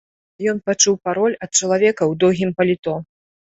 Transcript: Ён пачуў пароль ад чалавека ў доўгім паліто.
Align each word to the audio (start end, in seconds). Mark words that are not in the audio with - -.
Ён 0.53 0.61
пачуў 0.69 0.95
пароль 1.09 1.37
ад 1.47 1.51
чалавека 1.59 2.03
ў 2.11 2.25
доўгім 2.25 2.57
паліто. 2.57 2.99